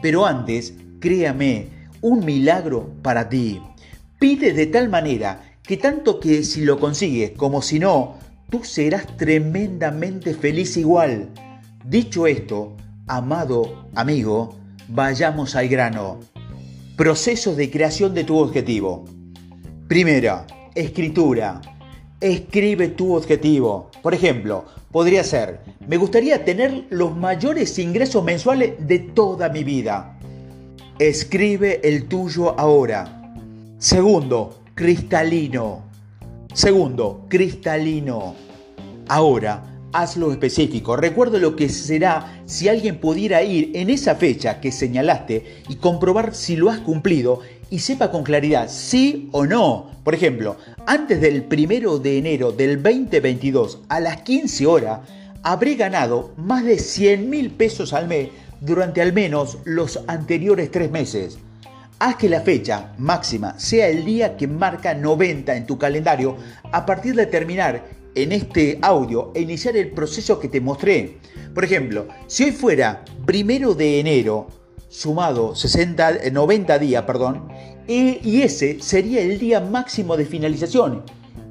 Pero 0.00 0.26
antes, 0.26 0.74
créame, 1.00 1.68
un 2.00 2.24
milagro 2.24 2.90
para 3.02 3.28
ti. 3.28 3.60
Pide 4.18 4.52
de 4.52 4.66
tal 4.66 4.88
manera 4.88 5.56
que 5.62 5.76
tanto 5.76 6.20
que 6.20 6.42
si 6.44 6.64
lo 6.64 6.78
consigues 6.78 7.32
como 7.32 7.62
si 7.62 7.78
no, 7.78 8.16
tú 8.50 8.64
serás 8.64 9.16
tremendamente 9.16 10.34
feliz 10.34 10.76
igual. 10.76 11.28
Dicho 11.84 12.26
esto, 12.26 12.76
amado 13.06 13.88
amigo, 13.94 14.56
vayamos 14.88 15.56
al 15.56 15.68
grano. 15.68 16.31
Proceso 17.02 17.56
de 17.56 17.68
creación 17.68 18.14
de 18.14 18.22
tu 18.22 18.38
objetivo. 18.38 19.04
Primera, 19.88 20.46
escritura. 20.72 21.60
Escribe 22.20 22.86
tu 22.90 23.16
objetivo. 23.16 23.90
Por 24.02 24.14
ejemplo, 24.14 24.66
podría 24.92 25.24
ser, 25.24 25.62
me 25.88 25.96
gustaría 25.96 26.44
tener 26.44 26.84
los 26.90 27.16
mayores 27.16 27.76
ingresos 27.80 28.22
mensuales 28.22 28.74
de 28.86 29.00
toda 29.00 29.48
mi 29.48 29.64
vida. 29.64 30.16
Escribe 31.00 31.80
el 31.82 32.06
tuyo 32.06 32.56
ahora. 32.56 33.34
Segundo, 33.78 34.62
cristalino. 34.76 35.82
Segundo, 36.54 37.26
cristalino. 37.28 38.36
Ahora, 39.08 39.71
hazlo 39.92 40.32
específico. 40.32 40.96
Recuerda 40.96 41.38
lo 41.38 41.56
que 41.56 41.68
será 41.68 42.42
si 42.46 42.68
alguien 42.68 42.98
pudiera 42.98 43.42
ir 43.42 43.70
en 43.74 43.90
esa 43.90 44.14
fecha 44.14 44.60
que 44.60 44.72
señalaste 44.72 45.62
y 45.68 45.76
comprobar 45.76 46.34
si 46.34 46.56
lo 46.56 46.70
has 46.70 46.80
cumplido 46.80 47.40
y 47.70 47.78
sepa 47.78 48.10
con 48.10 48.22
claridad 48.22 48.68
sí 48.68 49.28
o 49.32 49.46
no. 49.46 49.90
Por 50.04 50.14
ejemplo, 50.14 50.56
antes 50.86 51.20
del 51.20 51.44
primero 51.44 51.98
de 51.98 52.18
enero 52.18 52.52
del 52.52 52.82
2022 52.82 53.80
a 53.88 54.00
las 54.00 54.22
15 54.22 54.66
horas, 54.66 55.00
habré 55.42 55.76
ganado 55.76 56.32
más 56.36 56.64
de 56.64 56.78
100 56.78 57.30
mil 57.30 57.50
pesos 57.50 57.92
al 57.92 58.08
mes 58.08 58.28
durante 58.60 59.00
al 59.00 59.12
menos 59.12 59.58
los 59.64 60.00
anteriores 60.06 60.70
tres 60.70 60.90
meses. 60.90 61.38
Haz 61.98 62.16
que 62.16 62.28
la 62.28 62.40
fecha 62.40 62.92
máxima 62.98 63.58
sea 63.58 63.88
el 63.88 64.04
día 64.04 64.36
que 64.36 64.48
marca 64.48 64.92
90 64.92 65.54
en 65.54 65.66
tu 65.66 65.78
calendario 65.78 66.36
a 66.72 66.84
partir 66.84 67.14
de 67.14 67.26
terminar 67.26 67.84
en 68.14 68.32
este 68.32 68.78
audio 68.82 69.32
e 69.34 69.40
iniciar 69.40 69.76
el 69.76 69.90
proceso 69.90 70.38
que 70.38 70.48
te 70.48 70.60
mostré. 70.60 71.18
Por 71.54 71.64
ejemplo, 71.64 72.08
si 72.26 72.44
hoy 72.44 72.52
fuera 72.52 73.04
primero 73.26 73.74
de 73.74 74.00
enero, 74.00 74.48
sumado 74.88 75.54
60, 75.54 76.30
90 76.32 76.78
días, 76.78 77.04
perdón, 77.04 77.48
y 77.86 78.42
ese 78.42 78.80
sería 78.80 79.20
el 79.20 79.38
día 79.38 79.60
máximo 79.60 80.16
de 80.16 80.24
finalización 80.24 81.02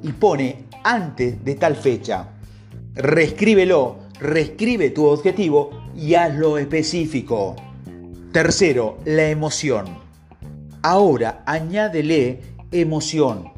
y 0.02 0.12
pone 0.12 0.64
antes 0.84 1.44
de 1.44 1.54
tal 1.54 1.76
fecha. 1.76 2.28
Reescríbelo, 2.94 3.98
reescribe 4.20 4.90
tu 4.90 5.06
objetivo 5.06 5.70
y 5.96 6.14
hazlo 6.14 6.58
específico. 6.58 7.56
Tercero, 8.32 8.98
la 9.04 9.28
emoción. 9.28 9.86
Ahora 10.82 11.42
añádele 11.46 12.40
emoción. 12.70 13.52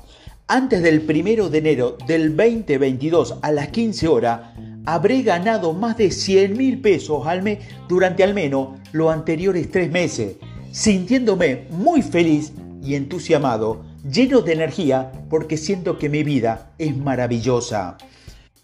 Antes 0.47 0.83
del 0.83 1.01
primero 1.01 1.49
de 1.49 1.57
enero 1.57 1.97
del 2.07 2.37
2022 2.37 3.39
a 3.41 3.51
las 3.51 3.69
15 3.69 4.09
horas, 4.09 4.41
habré 4.85 5.23
ganado 5.23 5.73
más 5.73 5.97
de 5.97 6.11
100 6.11 6.55
mil 6.59 6.83
pesos 6.83 7.27
al 7.27 7.43
mes 7.43 7.61
durante 7.89 8.23
al 8.23 8.35
menos 8.35 8.79
los 8.93 9.11
anteriores 9.11 9.71
tres 9.71 9.91
meses, 9.91 10.37
sintiéndome 10.71 11.67
muy 11.71 12.03
feliz 12.03 12.53
y 12.83 12.95
entusiasmado, 12.95 13.87
lleno 14.07 14.43
de 14.43 14.53
energía 14.53 15.13
porque 15.31 15.57
siento 15.57 15.99
que 15.99 16.11
mi 16.11 16.23
vida 16.23 16.75
es 16.77 16.95
maravillosa. 16.95 17.97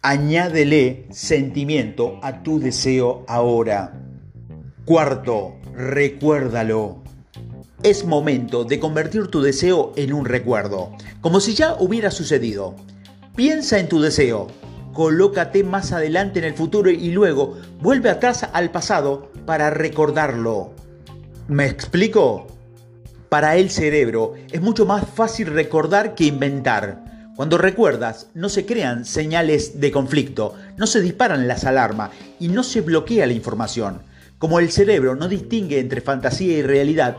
Añádele 0.03 1.07
sentimiento 1.09 2.21
a 2.23 2.43
tu 2.43 2.61
deseo 2.61 3.25
ahora. 3.27 3.99
Cuarto, 4.85 5.55
recuérdalo. 5.75 7.03
Es 7.83 8.05
momento 8.05 8.65
de 8.65 8.79
convertir 8.79 9.29
tu 9.29 9.41
deseo 9.41 9.95
en 9.97 10.13
un 10.13 10.27
recuerdo, 10.27 10.93
como 11.23 11.41
si 11.41 11.55
ya 11.55 11.77
hubiera 11.79 12.11
sucedido. 12.11 12.77
Piensa 13.35 13.79
en 13.79 13.89
tu 13.89 14.03
deseo, 14.03 14.49
colócate 14.93 15.65
más 15.65 15.91
adelante 15.93 16.41
en 16.41 16.45
el 16.45 16.53
futuro 16.53 16.91
y 16.91 17.11
luego 17.11 17.57
vuelve 17.81 18.11
atrás 18.11 18.47
al 18.53 18.71
pasado 18.71 19.33
para 19.47 19.71
recordarlo. 19.71 20.75
¿Me 21.49 21.65
explico? 21.65 22.49
Para 23.31 23.57
el 23.57 23.71
cerebro 23.71 24.35
es 24.53 24.61
mucho 24.61 24.85
más 24.85 25.07
fácil 25.09 25.47
recordar 25.47 26.15
que 26.15 26.25
inventar. 26.25 27.33
Cuando 27.35 27.57
recuerdas, 27.57 28.27
no 28.35 28.51
se 28.51 28.67
crean 28.67 29.07
señales 29.07 29.81
de 29.81 29.91
conflicto, 29.91 30.55
no 30.77 30.87
se 30.87 31.01
disparan 31.01 31.49
las 31.49 31.65
alarmas 31.65 32.11
y 32.39 32.49
no 32.49 32.63
se 32.63 32.83
bloquea 32.83 33.27
la 33.27 33.33
información. 33.33 34.03
Como 34.37 34.59
el 34.59 34.71
cerebro 34.71 35.17
no 35.17 35.29
distingue 35.29 35.81
entre 35.81 36.03
fantasía 36.03 36.59
y 36.59 36.63
realidad, 36.63 37.17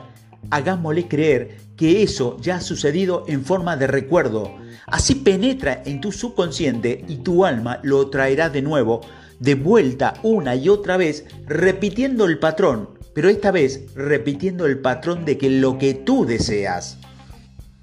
hagámosle 0.50 1.08
creer 1.08 1.58
que 1.76 2.04
eso 2.04 2.38
ya 2.42 2.58
ha 2.58 2.62
sucedido 2.62 3.26
en 3.28 3.46
forma 3.46 3.78
de 3.78 3.88
recuerdo. 3.88 4.56
Así 4.88 5.16
penetra 5.16 5.82
en 5.86 6.02
tu 6.02 6.12
subconsciente 6.12 7.06
y 7.08 7.18
tu 7.18 7.46
alma 7.46 7.80
lo 7.84 8.10
traerá 8.10 8.50
de 8.50 8.62
nuevo, 8.62 9.02
de 9.40 9.56
vuelta 9.56 10.16
una 10.24 10.56
y 10.56 10.70
otra 10.70 10.98
vez, 10.98 11.26
repitiendo 11.48 12.26
el 12.26 12.40
patrón, 12.40 12.90
pero 13.14 13.30
esta 13.30 13.52
vez 13.52 13.94
repitiendo 13.96 14.66
el 14.66 14.80
patrón 14.80 15.26
de 15.26 15.38
que 15.38 15.50
lo 15.50 15.78
que 15.78 15.94
tú 15.94 16.26
deseas. 16.26 16.98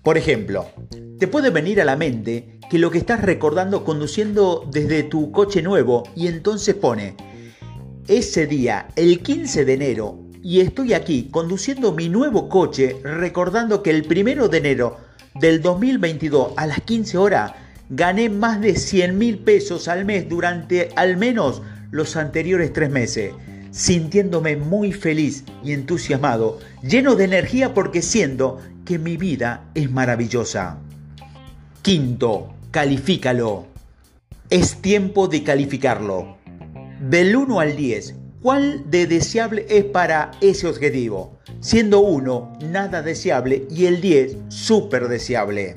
Por 0.03 0.17
ejemplo, 0.17 0.67
te 1.19 1.29
puede 1.29 1.51
venir 1.51 1.81
a 1.81 1.85
la 1.85 1.97
mente 1.97 2.59
que 2.71 2.79
lo 2.79 2.91
que 2.91 2.99
estás 2.99 3.23
recordando 3.23 3.85
conduciendo 3.85 4.69
desde 4.71 5.03
tu 5.03 5.33
coche 5.33 5.63
nuevo 5.63 6.05
y 6.15 6.27
entonces 6.27 6.75
pone, 6.75 7.17
ese 8.07 8.47
día, 8.47 8.89
el 8.97 9.21
15 9.21 9.65
de 9.65 9.75
enero, 9.75 10.28
y 10.43 10.61
estoy 10.61 10.95
aquí 10.95 11.29
conduciendo 11.31 11.93
mi 11.93 12.09
nuevo 12.09 12.49
coche 12.49 12.97
recordando 13.03 13.83
que 13.83 13.91
el 13.91 14.05
primero 14.05 14.49
de 14.49 14.59
enero 14.59 14.99
del 15.35 15.63
2022 15.63 16.53
a 16.57 16.67
las 16.67 16.81
15 16.83 17.19
horas 17.19 17.53
gané 17.91 18.29
más 18.29 18.61
de 18.61 18.77
100 18.77 19.17
mil 19.17 19.39
pesos 19.39 19.89
al 19.89 20.05
mes 20.05 20.29
durante 20.29 20.91
al 20.97 21.17
menos 21.17 21.63
los 21.91 22.17
anteriores 22.17 22.73
tres 22.73 22.91
meses, 22.91 23.33
sintiéndome 23.71 24.57
muy 24.57 24.93
feliz 24.93 25.45
y 25.65 25.73
entusiasmado, 25.73 26.59
lleno 26.83 27.15
de 27.15 27.25
energía 27.25 27.73
porque 27.75 28.03
siento 28.03 28.61
que 28.85 28.99
mi 28.99 29.17
vida 29.17 29.65
es 29.75 29.91
maravillosa. 29.91 30.79
Quinto, 31.83 32.55
califícalo. 32.71 33.67
Es 34.51 34.83
tiempo 34.83 35.29
de 35.29 35.43
calificarlo. 35.43 36.37
Del 37.01 37.37
1 37.37 37.61
al 37.61 37.77
10, 37.77 38.15
¿Cuál 38.43 38.89
de 38.89 39.09
deseable 39.09 39.67
es 39.69 39.85
para 39.85 40.31
ese 40.41 40.69
objetivo? 40.69 41.39
Siendo 41.61 42.01
1 42.01 42.59
nada 42.71 43.03
deseable 43.03 43.67
y 43.69 43.87
el 43.87 44.01
10 44.01 44.37
súper 44.47 45.09
deseable. 45.09 45.75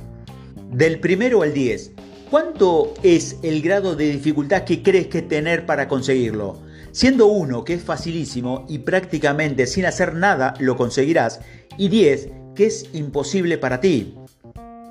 Del 0.69 0.99
primero 0.99 1.41
al 1.41 1.55
10, 1.55 1.91
¿cuánto 2.29 2.93
es 3.01 3.37
el 3.41 3.63
grado 3.63 3.95
de 3.95 4.11
dificultad 4.11 4.63
que 4.63 4.83
crees 4.83 5.07
que 5.07 5.23
tener 5.23 5.65
para 5.65 5.87
conseguirlo? 5.87 6.59
Siendo 6.91 7.25
1 7.25 7.63
que 7.63 7.73
es 7.73 7.81
facilísimo 7.81 8.63
y 8.69 8.77
prácticamente 8.79 9.65
sin 9.65 9.87
hacer 9.87 10.13
nada 10.13 10.53
lo 10.59 10.77
conseguirás 10.77 11.39
y 11.79 11.87
10 11.87 12.29
que 12.53 12.67
es 12.67 12.89
imposible 12.93 13.57
para 13.57 13.81
ti. 13.81 14.13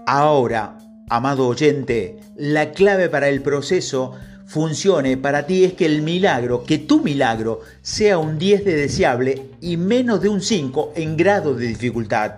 Ahora, 0.08 0.76
amado 1.08 1.46
oyente, 1.46 2.18
la 2.36 2.72
clave 2.72 3.08
para 3.08 3.28
el 3.28 3.42
proceso 3.42 4.14
funcione 4.50 5.16
para 5.16 5.46
ti 5.46 5.62
es 5.62 5.74
que 5.74 5.86
el 5.86 6.02
milagro, 6.02 6.64
que 6.64 6.78
tu 6.78 7.04
milagro 7.04 7.60
sea 7.82 8.18
un 8.18 8.36
10 8.36 8.64
de 8.64 8.74
deseable 8.74 9.42
y 9.60 9.76
menos 9.76 10.20
de 10.20 10.28
un 10.28 10.40
5 10.40 10.94
en 10.96 11.16
grado 11.16 11.54
de 11.54 11.68
dificultad. 11.68 12.32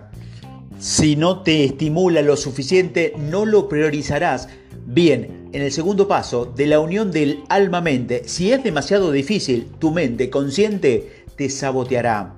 Si 0.77 1.15
no 1.15 1.41
te 1.41 1.63
estimula 1.63 2.21
lo 2.21 2.37
suficiente, 2.37 3.13
no 3.17 3.47
lo 3.47 3.67
priorizarás. 3.67 4.47
Bien, 4.85 5.49
en 5.53 5.63
el 5.63 5.71
segundo 5.71 6.07
paso 6.07 6.45
de 6.45 6.67
la 6.67 6.79
unión 6.79 7.09
del 7.09 7.39
alma-mente, 7.49 8.21
si 8.27 8.51
es 8.51 8.63
demasiado 8.63 9.11
difícil, 9.11 9.65
tu 9.79 9.89
mente 9.89 10.29
consciente 10.29 11.25
te 11.35 11.49
saboteará. 11.49 12.35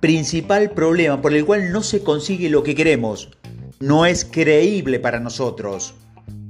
Principal 0.00 0.72
problema 0.72 1.22
por 1.22 1.34
el 1.34 1.44
cual 1.44 1.70
no 1.70 1.84
se 1.84 2.02
consigue 2.02 2.48
lo 2.48 2.64
que 2.64 2.74
queremos. 2.74 3.30
No 3.78 4.06
es 4.06 4.24
creíble 4.24 4.98
para 4.98 5.20
nosotros. 5.20 5.94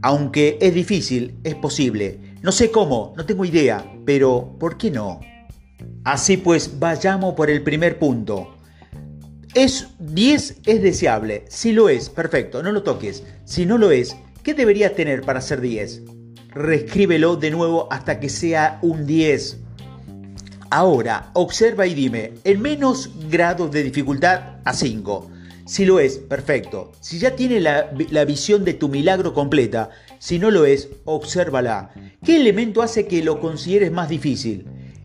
Aunque 0.01 0.57
es 0.63 0.73
difícil, 0.73 1.35
es 1.45 1.55
posible. 1.57 2.34
No 2.45 2.53
sé 2.53 2.71
cómo, 2.71 3.15
no 3.17 3.25
tengo 3.25 3.47
idea, 3.47 3.91
pero 4.05 4.55
¿por 4.61 4.77
qué 4.77 4.91
no? 4.91 5.19
Así 6.05 6.37
pues, 6.37 6.79
vayamos 6.79 7.33
por 7.33 7.49
el 7.49 7.63
primer 7.63 7.99
punto. 7.99 8.55
Es 9.55 9.89
10 9.99 10.61
es 10.67 10.83
deseable. 10.83 11.47
Si 11.49 11.73
lo 11.73 11.89
es, 11.89 12.11
perfecto, 12.11 12.63
no 12.63 12.71
lo 12.71 12.83
toques. 12.83 13.23
Si 13.47 13.65
no 13.65 13.79
lo 13.79 13.91
es, 13.91 14.15
¿qué 14.43 14.53
debería 14.53 14.95
tener 14.95 15.23
para 15.23 15.41
ser 15.41 15.63
10? 15.63 16.03
Reescríbelo 16.49 17.37
de 17.37 17.51
nuevo 17.51 17.89
hasta 17.91 18.21
que 18.21 18.29
sea 18.29 18.79
un 18.83 19.07
10. 19.07 19.61
Ahora, 20.69 21.31
observa 21.33 21.87
y 21.87 21.95
dime, 21.95 22.35
en 22.45 22.61
menos 22.61 23.11
grados 23.31 23.71
de 23.71 23.85
dificultad 23.85 24.59
a 24.67 24.75
5. 24.75 25.31
Si 25.67 25.87
lo 25.87 25.99
es, 25.99 26.19
perfecto. 26.19 26.93
Si 27.01 27.19
ya 27.19 27.37
tiene 27.37 27.59
la, 27.59 27.91
visión 28.27 28.65
de 28.65 28.75
tu 28.75 28.89
milagro 28.89 29.33
completa, 29.33 29.89
si 30.25 30.39
no 30.39 30.51
lo 30.51 30.65
es, 30.65 30.89
obsérvala. 31.05 31.91
¿Qué 32.25 32.37
elemento 32.37 32.81
hace 32.81 33.07
que 33.07 33.23
lo 33.23 33.41
consideres 33.41 33.93
más 33.93 34.09
difícil? 34.09 34.65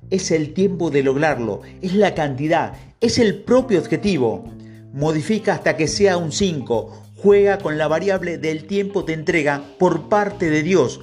Es 0.09 0.31
el 0.31 0.53
tiempo 0.53 0.91
de 0.91 1.03
lograrlo, 1.03 1.59
es 1.81 1.93
la 1.93 2.15
cantidad, 2.15 2.71
es 3.01 3.19
el 3.19 3.43
propio 3.43 3.79
objetivo. 3.79 4.45
Modifica 4.93 5.55
hasta 5.55 5.75
que 5.75 5.89
sea 5.89 6.15
un 6.15 6.31
5. 6.31 7.03
Juega 7.17 7.57
con 7.57 7.77
la 7.77 7.89
variable 7.89 8.37
del 8.37 8.63
tiempo 8.63 9.01
de 9.03 9.11
entrega 9.11 9.61
por 9.77 10.07
parte 10.07 10.49
de 10.49 10.63
Dios. 10.63 11.01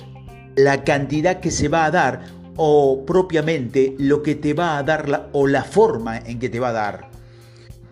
La 0.55 0.83
cantidad 0.83 1.41
que 1.41 1.51
se 1.51 1.69
va 1.69 1.85
a 1.85 1.91
dar 1.91 2.25
o 2.57 3.05
propiamente 3.05 3.97
lo 3.99 4.23
que 4.23 4.35
te 4.35 4.55
va 4.55 4.79
a 4.79 4.83
dar 4.83 5.11
la, 5.11 5.29
o 5.33 5.47
la 5.47 5.63
forma 5.63 6.17
en 6.17 6.39
que 6.39 6.49
te 6.49 6.59
va 6.59 6.71
a 6.71 6.73
dar. 6.73 7.11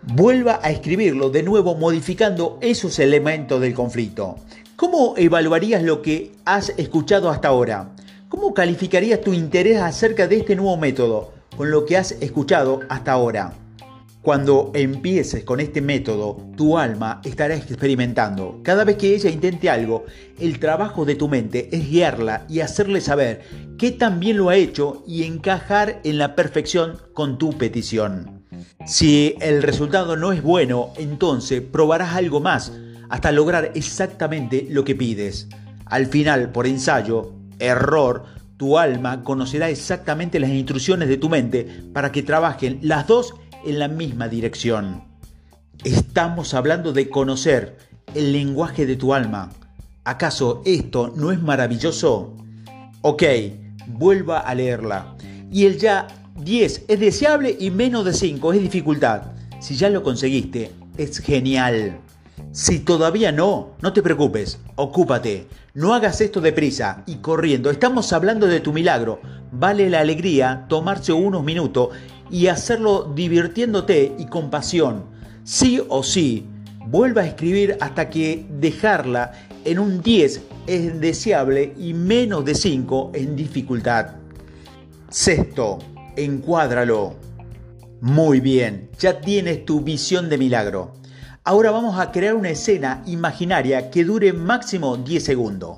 Vuelva 0.01 0.59
a 0.63 0.71
escribirlo 0.71 1.29
de 1.29 1.43
nuevo 1.43 1.75
modificando 1.75 2.57
esos 2.61 2.97
elementos 2.97 3.61
del 3.61 3.75
conflicto. 3.75 4.37
¿Cómo 4.75 5.13
evaluarías 5.15 5.83
lo 5.83 6.01
que 6.01 6.33
has 6.43 6.73
escuchado 6.75 7.29
hasta 7.29 7.47
ahora? 7.47 7.95
¿Cómo 8.27 8.53
calificarías 8.53 9.21
tu 9.21 9.31
interés 9.31 9.79
acerca 9.79 10.27
de 10.27 10.35
este 10.35 10.53
nuevo 10.57 10.75
método 10.75 11.31
con 11.55 11.71
lo 11.71 11.85
que 11.85 11.95
has 11.95 12.11
escuchado 12.11 12.81
hasta 12.89 13.13
ahora? 13.13 13.53
Cuando 14.21 14.71
empieces 14.73 15.45
con 15.45 15.61
este 15.61 15.81
método, 15.81 16.49
tu 16.57 16.77
alma 16.77 17.21
estará 17.23 17.55
experimentando. 17.55 18.59
Cada 18.63 18.83
vez 18.83 18.97
que 18.97 19.15
ella 19.15 19.29
intente 19.29 19.69
algo, 19.69 20.03
el 20.41 20.59
trabajo 20.59 21.05
de 21.05 21.15
tu 21.15 21.29
mente 21.29 21.69
es 21.71 21.89
guiarla 21.89 22.45
y 22.49 22.59
hacerle 22.59 22.99
saber 22.99 23.43
que 23.77 23.91
también 23.91 24.35
lo 24.35 24.49
ha 24.49 24.57
hecho 24.57 25.05
y 25.07 25.23
encajar 25.23 26.01
en 26.03 26.17
la 26.17 26.35
perfección 26.35 26.97
con 27.13 27.37
tu 27.37 27.57
petición. 27.57 28.43
Si 28.85 29.35
el 29.39 29.63
resultado 29.63 30.17
no 30.17 30.33
es 30.33 30.43
bueno, 30.43 30.89
entonces 30.97 31.61
probarás 31.61 32.13
algo 32.15 32.41
más 32.41 32.73
hasta 33.09 33.31
lograr 33.31 33.71
exactamente 33.75 34.67
lo 34.69 34.83
que 34.83 34.95
pides. 34.95 35.47
Al 35.85 36.07
final, 36.07 36.51
por 36.51 36.67
ensayo, 36.67 37.33
error, 37.59 38.25
tu 38.57 38.77
alma 38.77 39.23
conocerá 39.23 39.69
exactamente 39.69 40.39
las 40.39 40.49
instrucciones 40.49 41.09
de 41.09 41.17
tu 41.17 41.29
mente 41.29 41.65
para 41.93 42.11
que 42.11 42.23
trabajen 42.23 42.79
las 42.81 43.07
dos 43.07 43.33
en 43.65 43.79
la 43.79 43.87
misma 43.87 44.27
dirección. 44.27 45.03
Estamos 45.83 46.53
hablando 46.53 46.93
de 46.93 47.09
conocer 47.09 47.77
el 48.13 48.31
lenguaje 48.31 48.85
de 48.85 48.95
tu 48.95 49.13
alma. 49.13 49.51
¿Acaso 50.03 50.61
esto 50.65 51.13
no 51.15 51.31
es 51.31 51.41
maravilloso? 51.41 52.35
Ok, 53.01 53.23
vuelva 53.87 54.39
a 54.39 54.55
leerla. 54.55 55.15
Y 55.51 55.65
el 55.65 55.77
ya 55.77 56.07
10 56.39 56.85
es 56.87 56.99
deseable 56.99 57.55
y 57.59 57.71
menos 57.71 58.05
de 58.05 58.13
5 58.13 58.53
es 58.53 58.61
dificultad. 58.61 59.23
Si 59.59 59.75
ya 59.75 59.89
lo 59.89 60.03
conseguiste, 60.03 60.71
es 60.97 61.19
genial. 61.19 61.99
Si 62.55 62.79
todavía 62.79 63.33
no, 63.33 63.71
no 63.81 63.91
te 63.91 64.01
preocupes, 64.01 64.59
ocúpate. 64.77 65.47
No 65.73 65.93
hagas 65.93 66.21
esto 66.21 66.39
deprisa 66.39 67.03
y 67.05 67.15
corriendo. 67.15 67.69
Estamos 67.69 68.13
hablando 68.13 68.47
de 68.47 68.61
tu 68.61 68.71
milagro. 68.71 69.19
Vale 69.51 69.89
la 69.89 69.99
alegría 69.99 70.65
tomarse 70.69 71.11
unos 71.11 71.43
minutos 71.43 71.89
y 72.31 72.47
hacerlo 72.47 73.11
divirtiéndote 73.13 74.15
y 74.17 74.27
con 74.27 74.49
pasión. 74.49 75.03
Sí 75.43 75.81
o 75.89 76.01
sí, 76.01 76.45
vuelva 76.87 77.23
a 77.23 77.27
escribir 77.27 77.77
hasta 77.81 78.09
que 78.09 78.45
dejarla 78.49 79.33
en 79.65 79.77
un 79.77 80.01
10 80.01 80.41
es 80.65 81.01
deseable 81.01 81.73
y 81.77 81.93
menos 81.93 82.45
de 82.45 82.55
5 82.55 83.11
en 83.15 83.35
dificultad. 83.35 84.15
Sexto, 85.09 85.79
encuádralo. 86.15 87.15
Muy 87.99 88.39
bien, 88.39 88.91
ya 88.97 89.19
tienes 89.19 89.65
tu 89.65 89.81
visión 89.81 90.29
de 90.29 90.37
milagro. 90.37 90.93
Ahora 91.47 91.69
vamos 91.69 91.99
a 91.99 92.11
crear 92.11 92.33
una 92.33 92.49
escena 92.49 93.03
imaginaria 93.05 93.91
que 93.91 94.03
dure 94.03 94.33
máximo 94.33 94.97
10 94.97 95.23
segundos. 95.23 95.77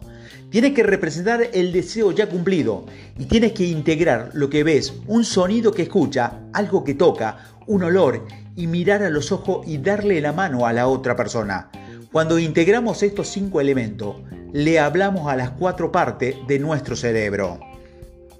Tienes 0.49 0.71
que 0.71 0.81
representar 0.81 1.41
el 1.51 1.73
deseo 1.73 2.13
ya 2.13 2.29
cumplido 2.29 2.85
y 3.19 3.25
tienes 3.25 3.51
que 3.51 3.65
integrar 3.65 4.29
lo 4.33 4.49
que 4.49 4.63
ves, 4.63 4.93
un 5.07 5.25
sonido 5.25 5.73
que 5.73 5.81
escucha, 5.81 6.39
algo 6.53 6.85
que 6.85 6.93
toca, 6.93 7.49
un 7.65 7.83
olor 7.83 8.25
y 8.55 8.65
mirar 8.67 9.03
a 9.03 9.09
los 9.09 9.33
ojos 9.33 9.67
y 9.67 9.77
darle 9.77 10.21
la 10.21 10.31
mano 10.31 10.65
a 10.65 10.71
la 10.71 10.87
otra 10.87 11.17
persona. 11.17 11.69
Cuando 12.13 12.39
integramos 12.39 13.03
estos 13.03 13.27
cinco 13.27 13.59
elementos, 13.59 14.15
le 14.53 14.79
hablamos 14.79 15.29
a 15.29 15.35
las 15.35 15.49
cuatro 15.49 15.91
partes 15.91 16.37
de 16.47 16.59
nuestro 16.59 16.95
cerebro. 16.95 17.59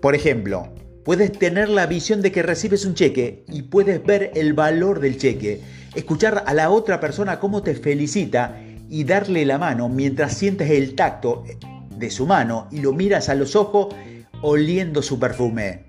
Por 0.02 0.16
ejemplo, 0.16 0.70
puedes 1.04 1.34
tener 1.34 1.68
la 1.68 1.88
visión 1.88 2.22
de 2.22 2.32
que 2.32 2.42
recibes 2.42 2.86
un 2.86 2.94
cheque 2.94 3.44
y 3.50 3.64
puedes 3.64 4.02
ver 4.06 4.32
el 4.34 4.54
valor 4.54 5.02
del 5.02 5.18
cheque 5.18 5.62
escuchar 5.98 6.44
a 6.46 6.54
la 6.54 6.70
otra 6.70 7.00
persona 7.00 7.40
cómo 7.40 7.64
te 7.64 7.74
felicita 7.74 8.62
y 8.88 9.04
darle 9.04 9.46
la 9.46 9.58
mano 9.58 9.90
mientras 9.90 10.34
sientes 10.34 10.70
el 10.70 10.94
tacto 10.94 11.44
de 11.90 12.12
su 12.12 12.28
mano 12.28 12.68
y 12.72 12.82
lo 12.82 12.94
miras 12.94 13.30
a 13.30 13.36
los 13.36 13.56
ojos 13.56 13.96
oliendo 14.42 15.02
su 15.02 15.18
perfume. 15.20 15.86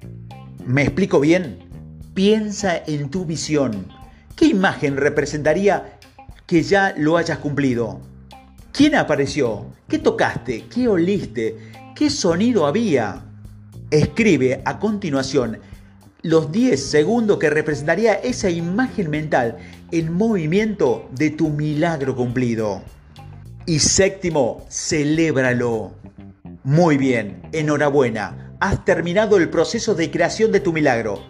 ¿Me 0.65 0.83
explico 0.83 1.21
bien? 1.21 1.59
Piensa 2.15 2.83
en 2.87 3.11
tu 3.11 3.27
visión. 3.27 3.89
¿Qué 4.35 4.47
imagen 4.47 4.97
representaría 4.97 5.99
que 6.47 6.63
ya 6.63 6.95
lo 6.97 7.19
hayas 7.19 7.39
cumplido? 7.39 8.01
¿Quién 8.73 8.95
apareció? 8.95 9.67
¿Qué 9.89 9.99
tocaste? 9.99 10.65
¿Qué 10.73 10.89
oliste? 10.89 11.57
¿Qué 11.95 12.09
sonido 12.09 12.67
había? 12.67 13.25
Escribe 13.91 14.63
a 14.65 14.79
continuación 14.79 15.59
los 16.23 16.51
10 16.51 16.85
segundos 16.85 17.39
que 17.39 17.49
representaría 17.49 18.15
esa 18.15 18.51
imagen 18.51 19.09
mental 19.09 19.57
en 19.91 20.13
movimiento 20.13 21.09
de 21.13 21.31
tu 21.31 21.49
milagro 21.49 22.15
cumplido. 22.15 22.83
Y 23.67 23.79
séptimo, 23.79 24.67
celébralo. 24.71 25.93
Muy 26.65 26.99
bien, 26.99 27.43
enhorabuena. 27.53 28.55
Has 28.61 28.85
terminado 28.85 29.37
el 29.37 29.49
proceso 29.49 29.95
de 29.95 30.11
creación 30.11 30.53
de 30.53 30.61
tu 30.61 30.73
milagro. 30.73 31.23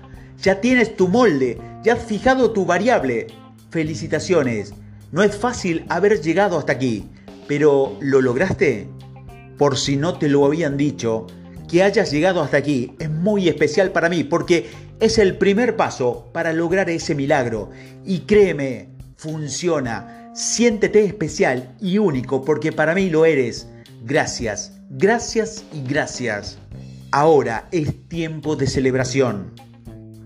Ya 0.42 0.60
tienes 0.60 0.96
tu 0.96 1.08
molde, 1.08 1.58
ya 1.84 1.94
has 1.94 2.02
fijado 2.04 2.52
tu 2.52 2.64
variable. 2.64 3.28
Felicitaciones. 3.70 4.72
No 5.12 5.22
es 5.22 5.36
fácil 5.36 5.84
haber 5.88 6.20
llegado 6.20 6.58
hasta 6.58 6.72
aquí, 6.72 7.06
pero 7.46 7.96
¿lo 8.00 8.20
lograste? 8.20 8.88
Por 9.56 9.76
si 9.76 9.96
no 9.96 10.18
te 10.18 10.28
lo 10.28 10.44
habían 10.44 10.76
dicho, 10.76 11.26
que 11.68 11.82
hayas 11.82 12.10
llegado 12.10 12.42
hasta 12.42 12.56
aquí 12.56 12.94
es 12.98 13.10
muy 13.10 13.48
especial 13.48 13.92
para 13.92 14.08
mí 14.08 14.24
porque 14.24 14.70
es 15.00 15.18
el 15.18 15.38
primer 15.38 15.76
paso 15.76 16.28
para 16.32 16.52
lograr 16.52 16.90
ese 16.90 17.14
milagro. 17.14 17.70
Y 18.04 18.20
créeme, 18.20 18.88
funciona. 19.16 20.32
Siéntete 20.34 21.04
especial 21.04 21.74
y 21.80 21.98
único 21.98 22.44
porque 22.44 22.72
para 22.72 22.94
mí 22.94 23.10
lo 23.10 23.24
eres. 23.24 23.68
Gracias, 24.04 24.72
gracias 24.90 25.64
y 25.72 25.82
gracias. 25.82 26.58
Ahora 27.10 27.68
es 27.72 28.08
tiempo 28.08 28.56
de 28.56 28.66
celebración. 28.66 29.52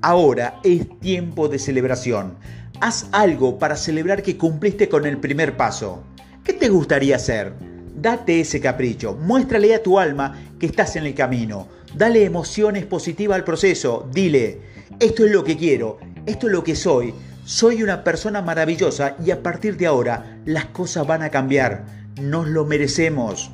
Ahora 0.02 0.60
es 0.64 0.98
tiempo 1.00 1.48
de 1.48 1.58
celebración. 1.58 2.36
Haz 2.80 3.06
algo 3.12 3.58
para 3.58 3.76
celebrar 3.76 4.22
que 4.22 4.36
cumpliste 4.36 4.88
con 4.88 5.06
el 5.06 5.18
primer 5.18 5.56
paso. 5.56 6.02
¿Qué 6.42 6.52
te 6.52 6.68
gustaría 6.68 7.16
hacer? 7.16 7.52
Date 7.94 8.40
ese 8.40 8.60
capricho, 8.60 9.14
muéstrale 9.14 9.74
a 9.74 9.82
tu 9.82 9.98
alma 9.98 10.36
que 10.58 10.66
estás 10.66 10.96
en 10.96 11.06
el 11.06 11.14
camino, 11.14 11.68
dale 11.94 12.24
emociones 12.24 12.86
positivas 12.86 13.36
al 13.36 13.44
proceso, 13.44 14.08
dile, 14.12 14.60
esto 15.00 15.24
es 15.24 15.32
lo 15.32 15.44
que 15.44 15.56
quiero, 15.56 15.98
esto 16.26 16.46
es 16.46 16.52
lo 16.52 16.64
que 16.64 16.76
soy, 16.76 17.14
soy 17.44 17.82
una 17.82 18.04
persona 18.04 18.42
maravillosa 18.42 19.16
y 19.24 19.30
a 19.30 19.42
partir 19.42 19.76
de 19.76 19.86
ahora 19.86 20.38
las 20.44 20.66
cosas 20.66 21.06
van 21.06 21.22
a 21.22 21.30
cambiar, 21.30 21.84
nos 22.20 22.46
lo 22.46 22.64
merecemos. 22.64 23.50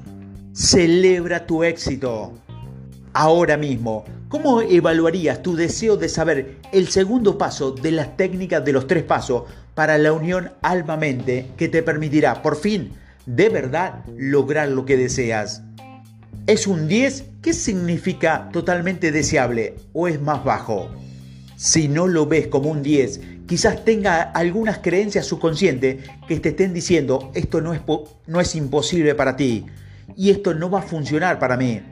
Celebra 0.53 1.47
tu 1.47 1.63
éxito. 1.65 2.33
Ahora 3.13 3.57
mismo, 3.57 4.05
¿cómo 4.29 4.61
evaluarías 4.61 5.43
tu 5.43 5.57
deseo 5.57 5.97
de 5.97 6.09
saber 6.09 6.57
el 6.73 6.89
segundo 6.89 7.39
paso 7.39 7.73
de 7.73 7.93
las 7.93 8.17
técnicas 8.17 8.65
de 8.65 8.73
los 8.73 8.87
tres 8.87 9.05
pasos 9.05 9.45
para 9.75 9.97
la 9.99 10.13
unión 10.13 10.51
alma-mente 10.61 11.47
que 11.57 11.69
te 11.69 11.83
permitirá 11.83 12.43
por 12.43 12.57
fin 12.57 12.93
de 13.27 13.49
verdad 13.51 14.05
lograr 14.17 14.69
lo 14.69 14.85
que 14.85 14.97
deseas. 14.97 15.63
¿Es 16.49 16.67
un 16.67 16.89
10? 16.89 17.25
¿Qué 17.43 17.53
significa 17.53 18.49
totalmente 18.51 19.13
deseable 19.13 19.75
o 19.93 20.09
es 20.09 20.19
más 20.19 20.43
bajo? 20.45 20.89
Si 21.57 21.89
no 21.89 22.07
lo 22.07 22.25
ves 22.25 22.47
como 22.47 22.71
un 22.71 22.83
10, 22.83 23.21
quizás 23.47 23.85
tenga 23.85 24.23
algunas 24.23 24.79
creencias 24.79 25.27
subconscientes 25.27 26.09
que 26.27 26.41
te 26.41 26.49
estén 26.49 26.73
diciendo 26.73 27.31
esto 27.35 27.61
no 27.61 27.75
es, 27.75 27.83
no 28.27 28.41
es 28.41 28.55
imposible 28.55 29.15
para 29.15 29.37
ti 29.37 29.67
y 30.17 30.31
esto 30.31 30.55
no 30.55 30.71
va 30.71 30.79
a 30.79 30.89
funcionar 30.89 31.39
para 31.39 31.59
mí. 31.59 31.83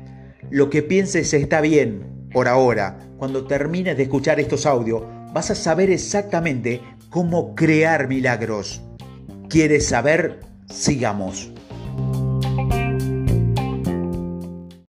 Lo 0.48 0.70
que 0.70 0.82
pienses 0.82 1.34
está 1.34 1.60
bien 1.60 2.30
por 2.32 2.48
ahora. 2.48 2.98
Cuando 3.18 3.46
termines 3.46 3.98
de 3.98 4.04
escuchar 4.04 4.40
estos 4.40 4.64
audios, 4.64 5.02
vas 5.34 5.50
a 5.50 5.54
saber 5.54 5.90
exactamente 5.90 6.80
cómo 7.10 7.54
crear 7.54 8.08
milagros. 8.08 8.80
¿Quieres 9.50 9.86
saber? 9.86 10.40
sigamos. 10.70 11.52